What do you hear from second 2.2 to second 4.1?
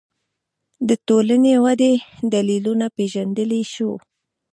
دلیلونه پېژندلی شو